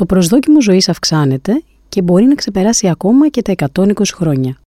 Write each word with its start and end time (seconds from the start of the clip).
Το 0.00 0.06
προσδόκιμο 0.06 0.62
ζωής 0.62 0.88
αυξάνεται 0.88 1.62
και 1.88 2.02
μπορεί 2.02 2.24
να 2.24 2.34
ξεπεράσει 2.34 2.88
ακόμα 2.88 3.28
και 3.28 3.42
τα 3.42 3.54
120 3.72 3.92
χρόνια. 4.14 4.60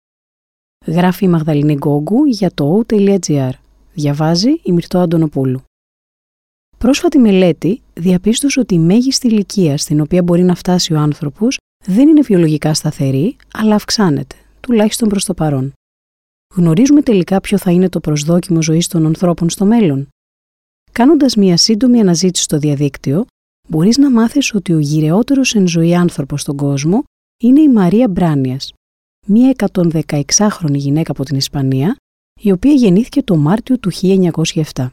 Γράφει 0.86 1.24
η 1.24 1.28
Μαγδαληνή 1.28 1.74
Γκόγκου 1.74 2.24
για 2.24 2.50
το 2.54 2.84
o.gr. 2.88 3.50
Διαβάζει 3.94 4.60
η 4.62 4.72
Μυρτώ 4.72 4.98
Αντωνοπούλου. 4.98 5.62
Πρόσφατη 6.78 7.18
μελέτη 7.18 7.82
διαπίστωσε 7.94 8.60
ότι 8.60 8.74
η 8.74 8.78
μέγιστη 8.78 9.26
ηλικία 9.26 9.78
στην 9.78 10.00
οποία 10.00 10.22
μπορεί 10.22 10.42
να 10.42 10.54
φτάσει 10.54 10.92
ο 10.92 10.98
άνθρωπος 10.98 11.56
δεν 11.84 12.08
είναι 12.08 12.20
βιολογικά 12.20 12.74
σταθερή, 12.74 13.36
αλλά 13.52 13.74
αυξάνεται, 13.74 14.36
τουλάχιστον 14.60 15.08
προς 15.08 15.24
το 15.24 15.34
παρόν. 15.34 15.72
Γνωρίζουμε 16.54 17.02
τελικά 17.02 17.40
ποιο 17.40 17.58
θα 17.58 17.70
είναι 17.70 17.88
το 17.88 18.00
προσδόκιμο 18.00 18.62
ζωής 18.62 18.86
των 18.86 19.06
ανθρώπων 19.06 19.50
στο 19.50 19.64
μέλλον. 19.64 20.08
Κάνοντας 20.92 21.36
μια 21.36 21.56
σύντομη 21.56 22.00
αναζήτηση 22.00 22.44
στο 22.44 22.58
διαδίκτυο, 22.58 23.26
μπορείς 23.68 23.98
να 23.98 24.10
μάθεις 24.10 24.54
ότι 24.54 24.72
ο 24.72 24.78
γυρεότερος 24.78 25.54
εν 25.54 25.66
ζωή 25.68 25.94
άνθρωπος 25.94 26.40
στον 26.40 26.56
κόσμο 26.56 27.02
είναι 27.42 27.60
η 27.60 27.68
Μαρία 27.68 28.08
Μπράνιας, 28.08 28.72
μια 29.26 29.54
116χρονη 29.72 30.74
γυναίκα 30.74 31.10
από 31.10 31.24
την 31.24 31.36
Ισπανία, 31.36 31.96
η 32.40 32.52
οποία 32.52 32.72
γεννήθηκε 32.72 33.22
το 33.22 33.36
Μάρτιο 33.36 33.78
του 33.78 33.90
1907. 34.72 34.88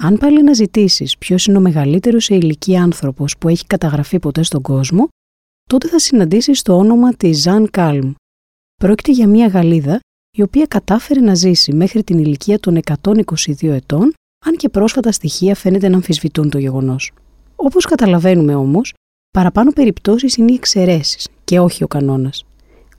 Αν 0.00 0.18
πάλι 0.18 0.42
να 0.42 0.52
ζητήσεις 0.52 1.18
ποιος 1.18 1.46
είναι 1.46 1.58
ο 1.58 1.60
μεγαλύτερος 1.60 2.24
σε 2.24 2.34
ηλικία 2.34 2.82
άνθρωπος 2.82 3.38
που 3.38 3.48
έχει 3.48 3.66
καταγραφεί 3.66 4.18
ποτέ 4.18 4.42
στον 4.42 4.62
κόσμο, 4.62 5.08
τότε 5.68 5.88
θα 5.88 5.98
συναντήσεις 5.98 6.62
το 6.62 6.76
όνομα 6.76 7.14
της 7.14 7.40
Ζαν 7.40 7.70
Κάλμ. 7.70 8.12
Πρόκειται 8.74 9.12
για 9.12 9.28
μια 9.28 9.46
Γαλλίδα 9.46 10.00
η 10.36 10.42
οποία 10.42 10.66
κατάφερε 10.66 11.20
να 11.20 11.34
ζήσει 11.34 11.72
μέχρι 11.72 12.04
την 12.04 12.18
ηλικία 12.18 12.60
των 12.60 12.80
122 13.02 13.68
ετών, 13.68 14.12
αν 14.44 14.56
και 14.56 14.68
πρόσφατα 14.68 15.12
στοιχεία 15.12 15.54
φαίνεται 15.54 15.88
να 15.88 15.94
αμφισβητούν 15.94 16.50
το 16.50 16.58
γεγονός. 16.58 17.12
Όπως 17.56 17.84
καταλαβαίνουμε 17.84 18.54
όμως, 18.54 18.94
παραπάνω 19.30 19.72
περιπτώσεις 19.72 20.36
είναι 20.36 20.52
οι 20.52 20.54
εξαιρέσεις 20.54 21.28
και 21.44 21.58
όχι 21.58 21.84
ο 21.84 21.86
κανόνας. 21.86 22.44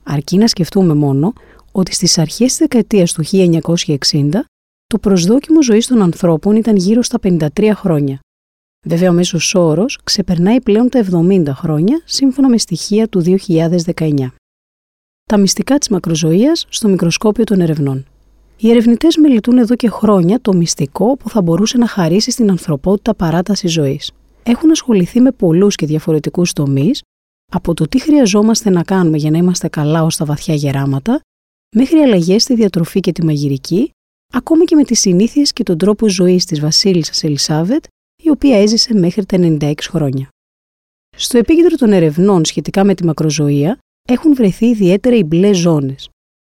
Αρκεί 0.02 0.36
να 0.36 0.46
σκεφτούμε 0.46 0.94
μόνο 0.94 1.32
ότι 1.72 1.94
στις 1.94 2.18
αρχές 2.18 2.46
της 2.46 2.56
δεκαετίας 2.56 3.12
του 3.12 3.22
1960 3.24 4.44
το 4.86 4.98
προσδόκιμο 4.98 5.62
ζωής 5.62 5.86
των 5.86 6.02
ανθρώπων 6.02 6.56
ήταν 6.56 6.76
γύρω 6.76 7.02
στα 7.02 7.18
53 7.22 7.70
χρόνια. 7.74 8.20
Βέβαια, 8.86 9.10
ο 9.10 9.12
μέσος 9.12 9.54
όρος 9.54 9.98
ξεπερνάει 10.04 10.60
πλέον 10.60 10.88
τα 10.88 10.98
70 10.98 11.42
χρόνια, 11.54 12.02
σύμφωνα 12.04 12.48
με 12.48 12.58
στοιχεία 12.58 13.08
του 13.08 13.20
2019. 13.20 14.34
Τα 15.24 15.36
μυστικά 15.36 15.78
της 15.78 15.88
μακροζωίας 15.88 16.66
στο 16.68 16.88
μικροσκόπιο 16.88 17.44
των 17.44 17.60
ερευνών. 17.60 18.06
Οι 18.56 18.70
ερευνητές 18.70 19.16
μελετούν 19.16 19.58
εδώ 19.58 19.74
και 19.74 19.88
χρόνια 19.88 20.40
το 20.40 20.54
μυστικό 20.54 21.16
που 21.16 21.28
θα 21.28 21.42
μπορούσε 21.42 21.78
να 21.78 21.86
χαρίσει 21.86 22.30
στην 22.30 22.50
ανθρωπότητα 22.50 23.14
παράταση 23.14 23.68
ζωής. 23.68 24.12
Έχουν 24.48 24.70
ασχοληθεί 24.70 25.20
με 25.20 25.32
πολλούς 25.32 25.74
και 25.74 25.86
διαφορετικούς 25.86 26.52
τομείς, 26.52 27.02
από 27.52 27.74
το 27.74 27.88
τι 27.88 28.00
χρειαζόμαστε 28.00 28.70
να 28.70 28.82
κάνουμε 28.82 29.16
για 29.16 29.30
να 29.30 29.38
είμαστε 29.38 29.68
καλά 29.68 30.02
ως 30.02 30.16
τα 30.16 30.24
βαθιά 30.24 30.54
γεράματα, 30.54 31.20
μέχρι 31.76 31.98
αλλαγές 31.98 32.42
στη 32.42 32.54
διατροφή 32.54 33.00
και 33.00 33.12
τη 33.12 33.24
μαγειρική, 33.24 33.90
ακόμη 34.32 34.64
και 34.64 34.74
με 34.74 34.84
τις 34.84 35.00
συνήθειες 35.00 35.52
και 35.52 35.62
τον 35.62 35.78
τρόπο 35.78 36.08
ζωής 36.08 36.44
της 36.44 36.60
βασίλισσας 36.60 37.24
Ελισάβετ, 37.24 37.84
η 38.22 38.30
οποία 38.30 38.60
έζησε 38.60 38.94
μέχρι 38.94 39.26
τα 39.26 39.36
96 39.40 39.74
χρόνια. 39.88 40.28
Στο 41.16 41.38
επίκεντρο 41.38 41.76
των 41.76 41.92
ερευνών 41.92 42.44
σχετικά 42.44 42.84
με 42.84 42.94
τη 42.94 43.04
μακροζωία 43.04 43.78
έχουν 44.08 44.34
βρεθεί 44.34 44.66
ιδιαίτερα 44.66 45.16
οι 45.16 45.24
μπλε 45.24 45.52
ζώνες, 45.52 46.08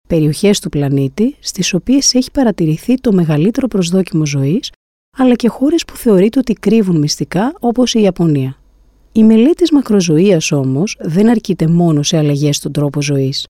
περιοχές 0.07 0.59
του 0.59 0.69
πλανήτη 0.69 1.35
στις 1.39 1.73
οποίες 1.73 2.13
έχει 2.13 2.31
παρατηρηθεί 2.31 2.95
το 2.95 3.13
μεγαλύτερο 3.13 3.67
προσδόκιμο 3.67 4.25
ζωής, 4.25 4.71
αλλά 5.17 5.33
και 5.33 5.49
χώρες 5.49 5.85
που 5.85 5.95
θεωρείται 5.95 6.39
ότι 6.39 6.53
κρύβουν 6.53 6.97
μυστικά 6.97 7.53
όπως 7.59 7.93
η 7.93 8.01
Ιαπωνία. 8.01 8.57
Η 9.11 9.23
μελέτη 9.23 9.55
της 9.55 9.71
μακροζωίας 9.71 10.51
όμως 10.51 10.97
δεν 10.99 11.29
αρκείται 11.29 11.67
μόνο 11.67 12.03
σε 12.03 12.17
αλλαγές 12.17 12.55
στον 12.55 12.71
τρόπο 12.71 13.01
ζωής. 13.01 13.45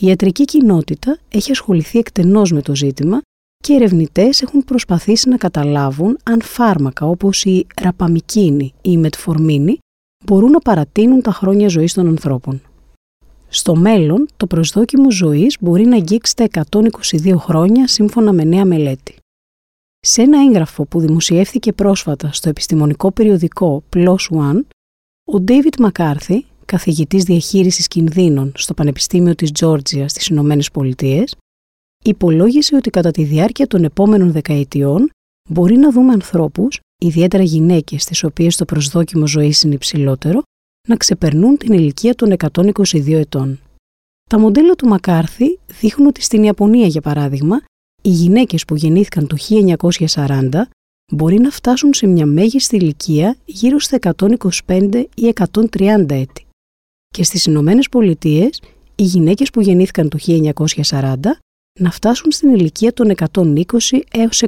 Η 0.00 0.06
ιατρική 0.06 0.44
κοινότητα 0.44 1.18
έχει 1.28 1.50
ασχοληθεί 1.50 1.98
εκτενώς 1.98 2.52
με 2.52 2.62
το 2.62 2.74
ζήτημα 2.74 3.20
και 3.56 3.72
οι 3.72 3.76
ερευνητές 3.76 4.42
έχουν 4.42 4.64
προσπαθήσει 4.64 5.28
να 5.28 5.36
καταλάβουν 5.36 6.18
αν 6.24 6.42
φάρμακα 6.42 7.06
όπως 7.06 7.44
η 7.44 7.66
ραπαμικίνη 7.82 8.64
ή 8.64 8.72
η 8.82 8.96
μετφορμίνη 8.96 9.78
μπορούν 10.24 10.50
να 10.50 10.58
παρατείνουν 10.58 11.22
τα 11.22 11.30
χρόνια 11.30 11.68
ζωής 11.68 11.92
των 11.92 12.06
ανθρώπων. 12.06 12.62
Στο 13.48 13.76
μέλλον, 13.76 14.28
το 14.36 14.46
προσδόκιμο 14.46 15.10
ζωής 15.10 15.56
μπορεί 15.60 15.86
να 15.86 15.96
αγγίξει 15.96 16.36
τα 16.36 16.48
122 16.70 17.34
χρόνια 17.36 17.86
σύμφωνα 17.86 18.32
με 18.32 18.44
νέα 18.44 18.64
μελέτη. 18.64 19.14
Σε 20.08 20.22
ένα 20.22 20.40
έγγραφο 20.40 20.84
που 20.84 21.00
δημοσιεύθηκε 21.00 21.72
πρόσφατα 21.72 22.32
στο 22.32 22.48
επιστημονικό 22.48 23.12
περιοδικό 23.12 23.84
PLOS 23.92 24.16
ONE, 24.30 24.60
ο 25.24 25.44
David 25.46 25.88
McCarthy, 25.88 26.38
καθηγητής 26.64 27.24
διαχείρισης 27.24 27.88
κινδύνων 27.88 28.52
στο 28.56 28.74
Πανεπιστήμιο 28.74 29.34
της 29.34 29.52
Τζόρτζια 29.52 30.08
στις 30.08 30.26
Ηνωμένες 30.26 30.70
Πολιτείες, 30.70 31.36
υπολόγισε 32.04 32.76
ότι 32.76 32.90
κατά 32.90 33.10
τη 33.10 33.24
διάρκεια 33.24 33.66
των 33.66 33.84
επόμενων 33.84 34.32
δεκαετιών 34.32 35.10
μπορεί 35.48 35.76
να 35.76 35.90
δούμε 35.90 36.12
ανθρώπους, 36.12 36.80
ιδιαίτερα 37.02 37.42
γυναίκες 37.42 38.02
στις 38.02 38.24
οποίες 38.24 38.56
το 38.56 38.64
προσδόκιμο 38.64 39.26
ζωής 39.26 39.62
είναι 39.62 39.74
υψηλότερο, 39.74 40.42
να 40.88 40.96
ξεπερνούν 40.96 41.56
την 41.56 41.72
ηλικία 41.72 42.14
των 42.14 42.34
122 42.52 43.12
ετών. 43.12 43.60
Τα 44.30 44.38
μοντέλα 44.38 44.74
του 44.74 44.88
Μακάρθη 44.88 45.58
δείχνουν 45.80 46.06
ότι 46.06 46.22
στην 46.22 46.42
Ιαπωνία, 46.42 46.86
για 46.86 47.00
παράδειγμα, 47.00 47.60
οι 48.06 48.10
γυναίκες 48.10 48.64
που 48.64 48.74
γεννήθηκαν 48.74 49.26
το 49.26 49.36
1940 50.14 50.48
μπορεί 51.12 51.38
να 51.38 51.50
φτάσουν 51.50 51.94
σε 51.94 52.06
μια 52.06 52.26
μέγιστη 52.26 52.76
ηλικία 52.76 53.36
γύρω 53.44 53.78
στα 53.78 53.98
125 54.66 55.04
ή 55.14 55.32
130 55.78 56.10
έτη. 56.10 56.46
Και 57.08 57.22
στις 57.22 57.44
Ηνωμένες 57.44 57.88
Πολιτείες, 57.88 58.62
οι 58.94 59.02
γυναίκες 59.02 59.50
που 59.50 59.60
γεννήθηκαν 59.60 60.08
το 60.08 60.18
1940 60.90 61.14
να 61.80 61.90
φτάσουν 61.90 62.30
στην 62.30 62.54
ηλικία 62.54 62.92
των 62.92 63.14
120 63.32 64.00
έως 64.10 64.42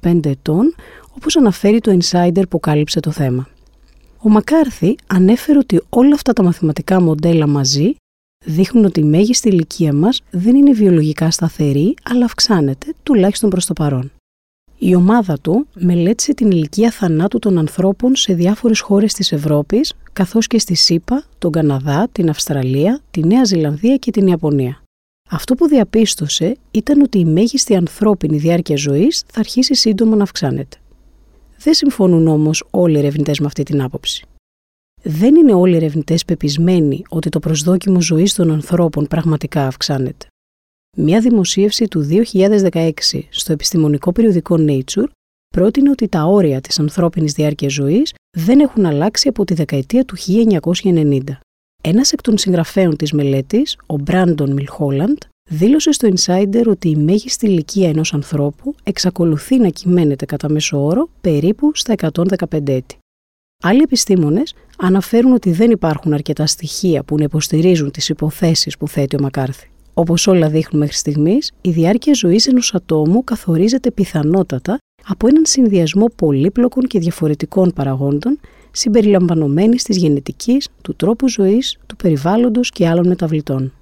125 0.00 0.26
ετών, 0.26 0.74
όπως 1.16 1.36
αναφέρει 1.36 1.80
το 1.80 1.98
Insider 2.00 2.42
που 2.50 2.60
κάλυψε 2.60 3.00
το 3.00 3.10
θέμα. 3.10 3.48
Ο 4.18 4.28
Μακάρθη 4.28 4.94
ανέφερε 5.06 5.58
ότι 5.58 5.82
όλα 5.88 6.14
αυτά 6.14 6.32
τα 6.32 6.42
μαθηματικά 6.42 7.00
μοντέλα 7.00 7.46
μαζί 7.46 7.94
δείχνουν 8.46 8.84
ότι 8.84 9.00
η 9.00 9.04
μέγιστη 9.04 9.48
ηλικία 9.48 9.92
μας 9.92 10.22
δεν 10.30 10.54
είναι 10.54 10.72
βιολογικά 10.72 11.30
σταθερή, 11.30 11.94
αλλά 12.02 12.24
αυξάνεται, 12.24 12.94
τουλάχιστον 13.02 13.50
προς 13.50 13.66
το 13.66 13.72
παρόν. 13.72 14.10
Η 14.78 14.94
ομάδα 14.94 15.38
του 15.38 15.66
μελέτησε 15.74 16.34
την 16.34 16.50
ηλικία 16.50 16.90
θανάτου 16.90 17.38
των 17.38 17.58
ανθρώπων 17.58 18.16
σε 18.16 18.34
διάφορες 18.34 18.80
χώρες 18.80 19.12
της 19.12 19.32
Ευρώπης, 19.32 19.92
καθώς 20.12 20.46
και 20.46 20.58
στη 20.58 20.74
ΣΥΠΑ, 20.74 21.24
τον 21.38 21.52
Καναδά, 21.52 22.08
την 22.12 22.28
Αυστραλία, 22.28 23.00
τη 23.10 23.26
Νέα 23.26 23.44
Ζηλανδία 23.44 23.96
και 23.96 24.10
την 24.10 24.26
Ιαπωνία. 24.26 24.82
Αυτό 25.30 25.54
που 25.54 25.68
διαπίστωσε 25.68 26.56
ήταν 26.70 27.00
ότι 27.00 27.18
η 27.18 27.24
μέγιστη 27.24 27.76
ανθρώπινη 27.76 28.36
διάρκεια 28.36 28.76
ζωής 28.76 29.24
θα 29.26 29.40
αρχίσει 29.40 29.74
σύντομα 29.74 30.16
να 30.16 30.22
αυξάνεται. 30.22 30.76
Δεν 31.58 31.74
συμφωνούν 31.74 32.28
όμως 32.28 32.64
όλοι 32.70 32.94
οι 32.94 32.98
ερευνητές 32.98 33.40
με 33.40 33.46
αυτή 33.46 33.62
την 33.62 33.82
άποψη. 33.82 34.26
Δεν 35.08 35.34
είναι 35.34 35.52
όλοι 35.52 35.72
οι 35.72 35.76
ερευνητές 35.76 36.24
πεπισμένοι 36.24 37.02
ότι 37.08 37.28
το 37.28 37.38
προσδόκιμο 37.38 38.00
ζωής 38.00 38.34
των 38.34 38.50
ανθρώπων 38.50 39.06
πραγματικά 39.06 39.66
αυξάνεται. 39.66 40.26
Μια 40.96 41.20
δημοσίευση 41.20 41.88
του 41.88 42.08
2016 42.70 42.90
στο 43.30 43.52
επιστημονικό 43.52 44.12
περιοδικό 44.12 44.56
Nature 44.58 45.06
πρότεινε 45.54 45.90
ότι 45.90 46.08
τα 46.08 46.24
όρια 46.24 46.60
της 46.60 46.78
ανθρώπινης 46.78 47.32
διάρκειας 47.32 47.72
ζωής 47.72 48.14
δεν 48.36 48.60
έχουν 48.60 48.86
αλλάξει 48.86 49.28
από 49.28 49.44
τη 49.44 49.54
δεκαετία 49.54 50.04
του 50.04 50.16
1990. 50.82 51.20
Ένας 51.82 52.12
εκ 52.12 52.20
των 52.20 52.38
συγγραφέων 52.38 52.96
της 52.96 53.12
μελέτης, 53.12 53.76
ο 53.86 53.98
Μπράντον 53.98 54.52
Μιλχόλαντ, 54.52 55.18
δήλωσε 55.50 55.92
στο 55.92 56.08
Insider 56.14 56.64
ότι 56.66 56.88
η 56.88 56.96
μέγιστη 56.96 57.46
ηλικία 57.46 57.88
ενός 57.88 58.14
ανθρώπου 58.14 58.74
εξακολουθεί 58.82 59.58
να 59.58 59.68
κυμαίνεται 59.68 60.24
κατά 60.24 60.48
μέσο 60.48 60.84
όρο 60.84 61.08
περίπου 61.20 61.70
στα 61.74 61.94
115 62.48 62.68
έτη. 62.68 62.98
Άλλοι 63.62 63.80
επιστήμονες 63.82 64.54
αναφέρουν 64.78 65.32
ότι 65.32 65.50
δεν 65.52 65.70
υπάρχουν 65.70 66.12
αρκετά 66.12 66.46
στοιχεία 66.46 67.02
που 67.02 67.16
να 67.16 67.22
υποστηρίζουν 67.22 67.90
τις 67.90 68.08
υποθέσεις 68.08 68.76
που 68.76 68.88
θέτει 68.88 69.16
ο 69.16 69.18
Μακάρθη. 69.22 69.70
Όπως 69.94 70.26
όλα 70.26 70.48
δείχνουν 70.48 70.80
μέχρι 70.80 70.96
στιγμής, 70.96 71.52
η 71.60 71.70
διάρκεια 71.70 72.14
ζωής 72.14 72.46
ενός 72.46 72.74
ατόμου 72.74 73.24
καθορίζεται 73.24 73.90
πιθανότατα 73.90 74.78
από 75.06 75.26
έναν 75.28 75.42
συνδυασμό 75.46 76.06
πολύπλοκων 76.16 76.82
και 76.82 76.98
διαφορετικών 76.98 77.72
παραγόντων 77.74 78.40
συμπεριλαμβανομένης 78.70 79.82
της 79.82 79.96
γενετικής, 79.96 80.68
του 80.82 80.94
τρόπου 80.96 81.28
ζωής, 81.28 81.78
του 81.86 81.96
περιβάλλοντος 81.96 82.70
και 82.70 82.88
άλλων 82.88 83.06
μεταβλητών. 83.06 83.72